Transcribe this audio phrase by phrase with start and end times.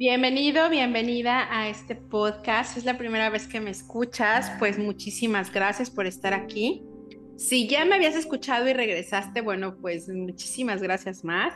[0.00, 2.78] Bienvenido, bienvenida a este podcast.
[2.78, 6.82] Es la primera vez que me escuchas, pues muchísimas gracias por estar aquí.
[7.36, 11.52] Si ya me habías escuchado y regresaste, bueno, pues muchísimas gracias más.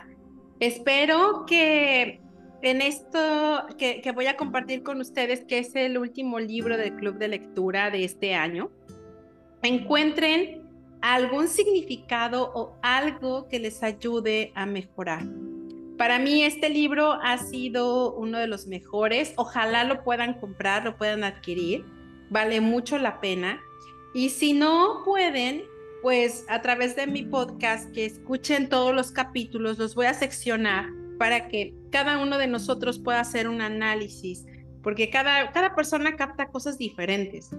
[0.59, 2.21] Espero que
[2.61, 7.17] en esto que, voy a compartir con ustedes, que es el último libro del club
[7.17, 8.69] de lectura de este año,
[9.63, 10.61] encuentren
[11.01, 15.23] algún significado o algo que les ayude a mejorar.
[15.97, 19.33] Para mí este libro ha sido uno de los mejores.
[19.37, 21.85] Ojalá lo puedan comprar, lo puedan adquirir.
[22.29, 23.61] Vale mucho la pena.
[24.13, 25.63] Y si no pueden,
[26.01, 30.89] pues a través de mi podcast, que escuchen todos los capítulos, los voy a seccionar
[31.17, 34.45] para que cada uno de nosotros pueda hacer un análisis,
[34.83, 37.49] porque cada, cada persona capta cosas diferentes,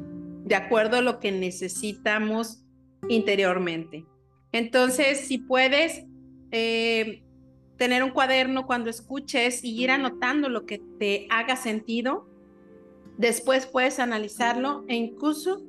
[0.45, 2.63] de acuerdo a lo que necesitamos
[3.09, 4.05] interiormente.
[4.53, 6.05] Entonces, si puedes,
[6.51, 7.23] eh,
[7.77, 12.29] tener un cuaderno cuando escuches y ir anotando lo que te haga sentido.
[13.19, 15.63] Después puedes analizarlo e incluso,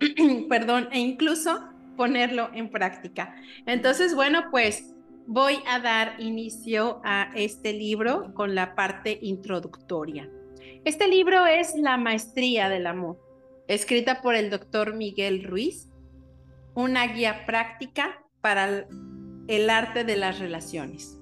[0.48, 1.58] perdón, e incluso
[1.96, 3.34] ponerlo en práctica.
[3.66, 4.94] Entonces, bueno, pues
[5.26, 10.30] voy a dar inicio a este libro con la parte introductoria.
[10.84, 13.18] Este libro es La Maestría del Amor,
[13.66, 15.88] escrita por el doctor Miguel Ruiz,
[16.74, 18.86] una guía práctica para
[19.48, 21.15] el arte de las relaciones.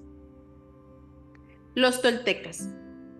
[1.76, 2.68] Los toltecas.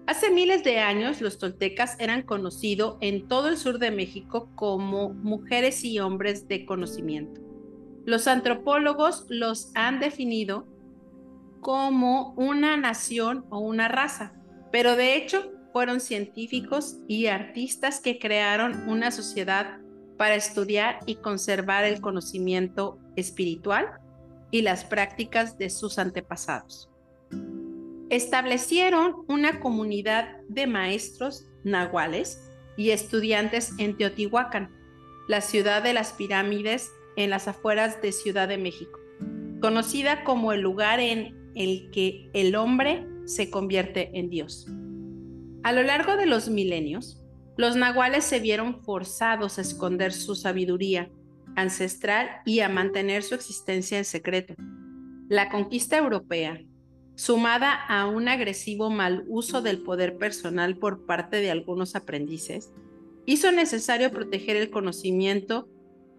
[0.07, 5.13] Hace miles de años los toltecas eran conocidos en todo el sur de México como
[5.13, 7.41] mujeres y hombres de conocimiento.
[8.05, 10.69] Los antropólogos los han definido
[11.63, 14.35] como una nación o una raza,
[14.71, 19.79] pero de hecho fueron científicos y artistas que crearon una sociedad
[20.17, 23.99] para estudiar y conservar el conocimiento espiritual
[24.53, 26.89] y las prácticas de sus antepasados
[28.15, 34.71] establecieron una comunidad de maestros nahuales y estudiantes en Teotihuacán,
[35.29, 38.99] la ciudad de las pirámides en las afueras de Ciudad de México,
[39.61, 44.67] conocida como el lugar en el que el hombre se convierte en Dios.
[45.63, 47.21] A lo largo de los milenios,
[47.57, 51.11] los nahuales se vieron forzados a esconder su sabiduría
[51.57, 54.55] ancestral y a mantener su existencia en secreto.
[55.29, 56.61] La conquista europea
[57.15, 62.73] sumada a un agresivo mal uso del poder personal por parte de algunos aprendices,
[63.27, 65.69] hizo necesario proteger el conocimiento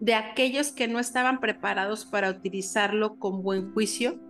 [0.00, 4.20] de aquellos que no estaban preparados para utilizarlo con buen juicio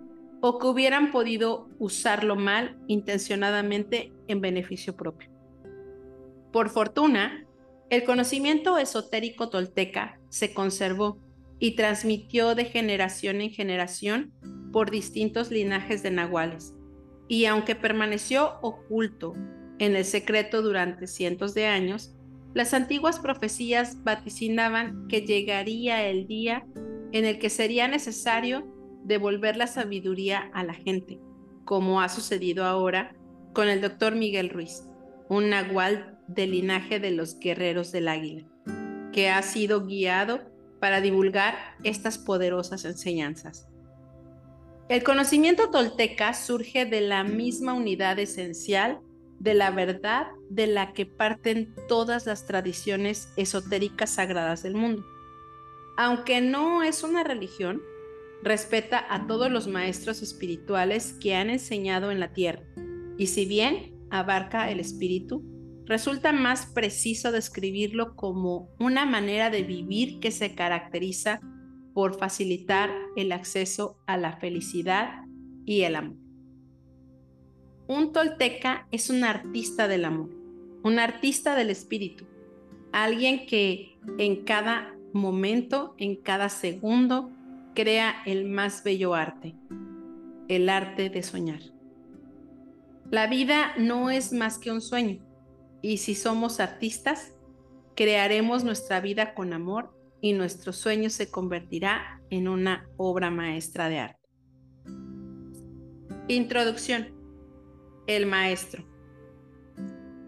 [0.41, 5.31] o que hubieran podido usarlo mal intencionadamente en beneficio propio.
[6.53, 7.47] Por fortuna,
[7.91, 11.19] el conocimiento esotérico tolteca se conservó
[11.59, 14.33] y transmitió de generación en generación
[14.77, 16.75] por distintos linajes de nahuales,
[17.29, 19.33] y aunque permaneció oculto
[19.79, 22.15] en el secreto durante cientos de años,
[22.53, 26.67] las antiguas profecías vaticinaban que llegaría el día
[27.13, 28.67] en el que sería necesario
[29.03, 31.21] devolver la sabiduría a la gente,
[31.65, 33.17] como ha sucedido ahora
[33.55, 34.83] con el doctor Miguel Ruiz,
[35.31, 38.47] un nahual del linaje de los guerreros del águila,
[39.11, 40.41] que ha sido guiado
[40.81, 43.71] para divulgar estas poderosas enseñanzas.
[44.89, 49.01] El conocimiento tolteca surge de la misma unidad esencial
[49.41, 55.05] de la verdad de la que parten todas las tradiciones esotéricas sagradas del mundo.
[55.97, 57.83] Aunque no es una religión,
[58.45, 62.63] respeta a todos los maestros espirituales que han enseñado en la tierra,
[63.19, 65.43] y si bien abarca el espíritu,
[65.85, 71.41] resulta más preciso describirlo como una manera de vivir que se caracteriza
[71.97, 75.25] por facilitar el acceso a la felicidad
[75.65, 76.19] y el amor.
[77.89, 80.29] Un tolteca es un artista del amor,
[80.83, 82.27] un artista del espíritu,
[82.93, 87.31] alguien que en cada momento, en cada segundo,
[87.75, 89.55] crea el más bello arte,
[90.49, 91.63] el arte de soñar.
[93.11, 95.25] La vida no es más que un sueño,
[95.81, 97.33] y si somos artistas,
[97.95, 103.99] crearemos nuestra vida con amor y nuestro sueño se convertirá en una obra maestra de
[103.99, 104.29] arte.
[106.29, 107.15] Introducción.
[108.07, 108.85] El maestro.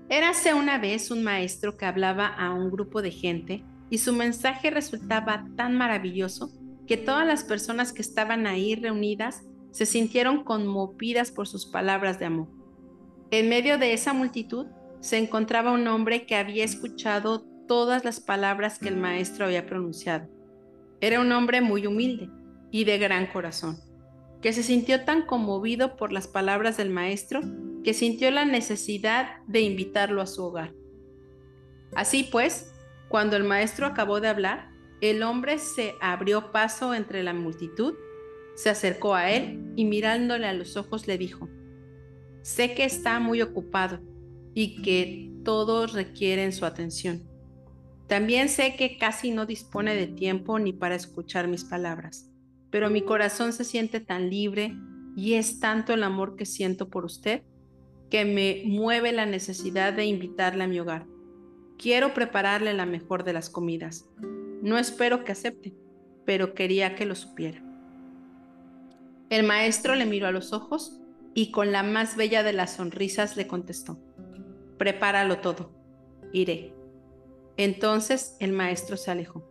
[0.08, 4.70] Érase una vez un maestro que hablaba a un grupo de gente y su mensaje
[4.70, 6.50] resultaba tan maravilloso
[6.87, 12.25] que todas las personas que estaban ahí reunidas se sintieron conmovidas por sus palabras de
[12.25, 12.49] amor.
[13.31, 14.67] En medio de esa multitud
[15.00, 20.29] se encontraba un hombre que había escuchado todas las palabras que el maestro había pronunciado.
[21.00, 22.29] Era un hombre muy humilde
[22.73, 23.79] y de gran corazón,
[24.43, 29.38] que se sintió tan conmovido por las palabras del maestro que que sintió la necesidad
[29.47, 30.75] de invitarlo a su hogar.
[31.94, 32.73] Así pues,
[33.09, 34.70] cuando el maestro acabó de hablar,
[35.00, 37.94] el hombre se abrió paso entre la multitud,
[38.56, 41.49] se acercó a él y mirándole a los ojos le dijo,
[42.43, 44.00] Sé que está muy ocupado
[44.55, 47.28] y que todos requieren su atención.
[48.08, 52.31] También sé que casi no dispone de tiempo ni para escuchar mis palabras,
[52.70, 54.75] pero mi corazón se siente tan libre
[55.14, 57.43] y es tanto el amor que siento por usted
[58.10, 61.06] que me mueve la necesidad de invitarle a mi hogar.
[61.76, 64.08] Quiero prepararle la mejor de las comidas.
[64.62, 65.75] No espero que acepte,
[66.25, 67.62] pero quería que lo supiera.
[69.28, 70.99] El maestro le miró a los ojos
[71.34, 74.00] y con la más bella de las sonrisas le contestó,
[74.78, 75.70] prepáralo todo,
[76.32, 76.78] iré.
[77.58, 79.44] Entonces el maestro se alejó.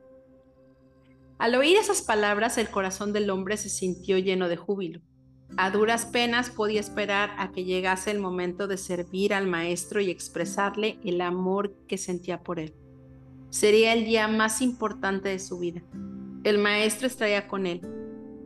[1.37, 5.01] Al oír esas palabras, el corazón del hombre se sintió lleno de júbilo.
[5.57, 10.09] A duras penas podía esperar a que llegase el momento de servir al maestro y
[10.09, 12.73] expresarle el amor que sentía por él.
[13.49, 15.81] Sería el día más importante de su vida.
[16.43, 17.81] El maestro estaría con él.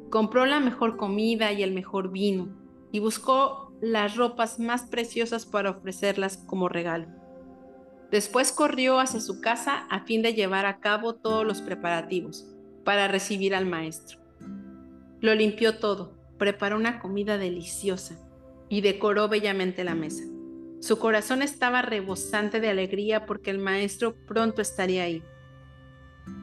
[0.09, 2.49] Compró la mejor comida y el mejor vino
[2.91, 7.20] y buscó las ropas más preciosas para ofrecerlas como regalo.
[8.11, 12.45] Después corrió hacia su casa a fin de llevar a cabo todos los preparativos
[12.83, 14.19] para recibir al maestro.
[15.21, 18.19] Lo limpió todo, preparó una comida deliciosa
[18.67, 20.23] y decoró bellamente la mesa.
[20.81, 25.23] Su corazón estaba rebosante de alegría porque el maestro pronto estaría ahí.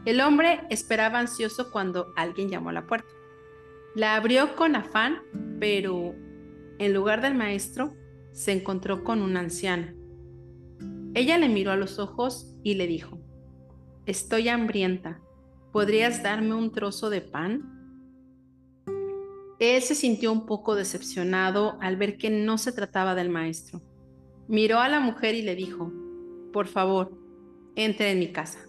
[0.04, 3.08] El hombre esperaba ansioso cuando alguien llamó a la puerta.
[3.94, 5.22] La abrió con afán,
[5.58, 6.14] pero
[6.78, 7.94] en lugar del maestro
[8.32, 9.94] se encontró con una anciana.
[11.14, 13.18] Ella le miró a los ojos y le dijo,
[14.06, 15.20] Estoy hambrienta,
[15.72, 17.78] ¿podrías darme un trozo de pan?
[19.58, 23.82] Él se sintió un poco decepcionado al ver que no se trataba del maestro.
[24.46, 25.92] Miró a la mujer y le dijo,
[26.52, 27.12] por favor,
[27.74, 28.60] entre en mi casa.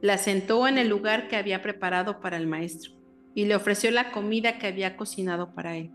[0.00, 2.92] La sentó en el lugar que había preparado para el maestro
[3.34, 5.92] y le ofreció la comida que había cocinado para él.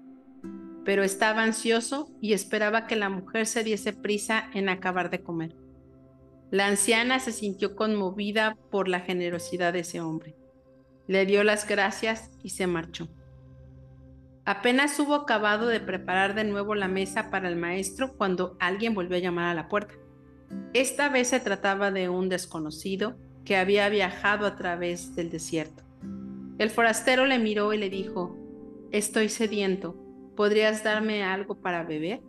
[0.86, 5.56] Pero estaba ansioso y esperaba que la mujer se diese prisa en acabar de comer.
[6.52, 10.36] La anciana se sintió conmovida por la generosidad de ese hombre.
[11.08, 13.10] Le dio las gracias y se marchó.
[14.46, 19.18] Apenas hubo acabado de preparar de nuevo la mesa para el maestro cuando alguien volvió
[19.18, 19.94] a llamar a la puerta.
[20.74, 25.84] Esta vez se trataba de un desconocido que había viajado a través del desierto.
[26.58, 28.38] El forastero le miró y le dijo,
[28.92, 29.96] Estoy sediento,
[30.36, 32.22] ¿podrías darme algo para beber?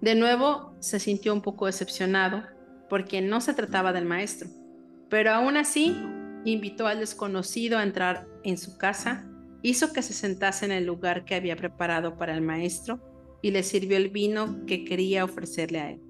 [0.00, 2.42] De nuevo se sintió un poco decepcionado
[2.88, 4.48] porque no se trataba del maestro,
[5.08, 5.96] pero aún así
[6.44, 9.28] invitó al desconocido a entrar en su casa
[9.62, 13.00] hizo que se sentase en el lugar que había preparado para el maestro
[13.42, 16.00] y le sirvió el vino que quería ofrecerle a él.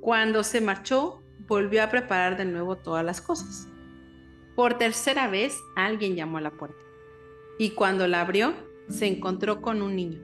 [0.00, 3.68] Cuando se marchó, volvió a preparar de nuevo todas las cosas.
[4.54, 6.76] Por tercera vez, alguien llamó a la puerta
[7.58, 8.54] y cuando la abrió,
[8.90, 10.20] se encontró con un niño.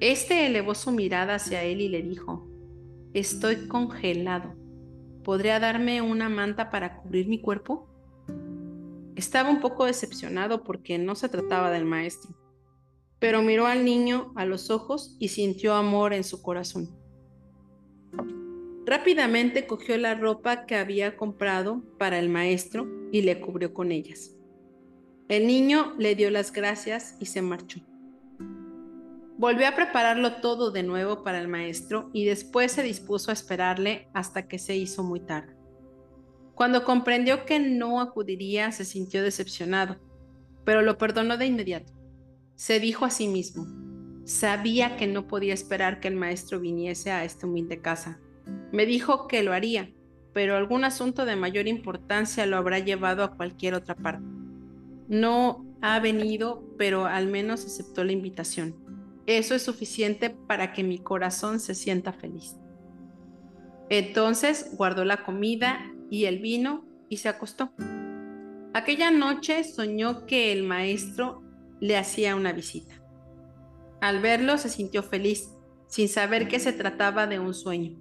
[0.00, 2.46] Este elevó su mirada hacia él y le dijo,
[3.14, 4.54] Estoy congelado.
[5.24, 7.88] ¿Podría darme una manta para cubrir mi cuerpo?
[9.16, 12.36] Estaba un poco decepcionado porque no se trataba del maestro,
[13.18, 16.90] pero miró al niño a los ojos y sintió amor en su corazón.
[18.84, 24.35] Rápidamente cogió la ropa que había comprado para el maestro y le cubrió con ellas.
[25.28, 27.80] El niño le dio las gracias y se marchó.
[29.36, 34.08] Volvió a prepararlo todo de nuevo para el maestro y después se dispuso a esperarle
[34.14, 35.56] hasta que se hizo muy tarde.
[36.54, 39.96] Cuando comprendió que no acudiría, se sintió decepcionado,
[40.64, 41.92] pero lo perdonó de inmediato.
[42.54, 43.66] Se dijo a sí mismo,
[44.24, 48.20] sabía que no podía esperar que el maestro viniese a esta humilde casa.
[48.70, 49.90] Me dijo que lo haría,
[50.32, 54.35] pero algún asunto de mayor importancia lo habrá llevado a cualquier otra parte.
[55.08, 58.74] No ha venido, pero al menos aceptó la invitación.
[59.26, 62.56] Eso es suficiente para que mi corazón se sienta feliz.
[63.88, 67.72] Entonces guardó la comida y el vino y se acostó.
[68.74, 71.42] Aquella noche soñó que el maestro
[71.80, 72.94] le hacía una visita.
[74.00, 75.50] Al verlo se sintió feliz,
[75.88, 77.98] sin saber que se trataba de un sueño.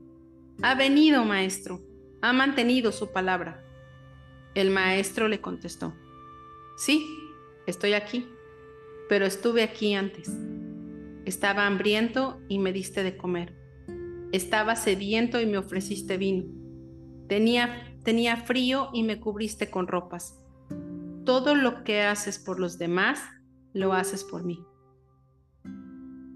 [0.62, 1.82] Ha venido, maestro,
[2.22, 3.64] ha mantenido su palabra.
[4.54, 5.94] El maestro le contestó,
[6.78, 7.08] sí,
[7.68, 8.28] estoy aquí,
[9.10, 10.32] pero estuve aquí antes.
[11.26, 13.56] Estaba hambriento y me diste de comer.
[14.32, 16.46] Estaba sediento y me ofreciste vino.
[17.28, 20.40] Tenía Tenía frío y me cubriste con ropas.
[21.26, 23.20] Todo lo que haces por los demás,
[23.74, 24.64] lo haces por mí.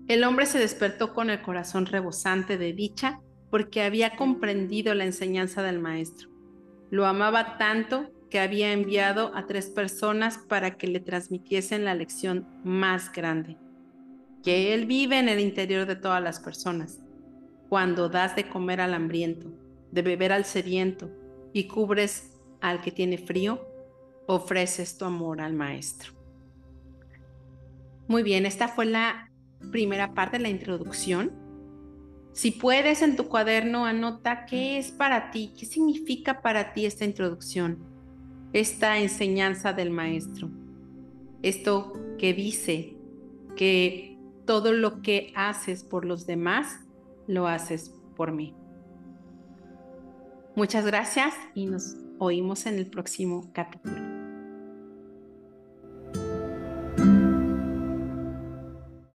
[0.08, 5.62] El hombre se despertó con el corazón rebosante de dicha porque había comprendido la enseñanza
[5.62, 6.29] del maestro.
[6.89, 12.48] Lo amaba tanto que había enviado a tres personas para que le transmitiesen la lección
[12.63, 13.57] más grande,
[14.43, 17.00] que Él vive en el interior de todas las personas.
[17.69, 19.51] Cuando das de comer al hambriento,
[19.91, 21.09] de beber al sediento
[21.53, 23.65] y cubres al que tiene frío,
[24.27, 26.13] ofreces tu amor al Maestro.
[28.07, 29.29] Muy bien, esta fue la
[29.71, 31.31] primera parte de la introducción.
[32.33, 37.05] Si puedes en tu cuaderno, anota qué es para ti, qué significa para ti esta
[37.05, 37.79] introducción,
[38.53, 40.50] esta enseñanza del Maestro.
[41.41, 42.96] Esto que dice
[43.56, 46.79] que todo lo que haces por los demás,
[47.27, 48.56] lo haces por mí.
[50.56, 54.09] Muchas gracias y nos oímos en el próximo capítulo.